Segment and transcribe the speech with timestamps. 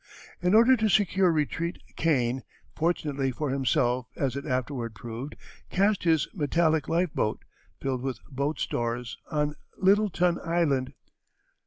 [0.41, 2.41] In order to secure retreat Kane,
[2.75, 5.35] fortunately for himself as it afterward proved,
[5.69, 7.43] cached his metallic life boat,
[7.79, 10.93] filled with boat stores, on Littleton Island.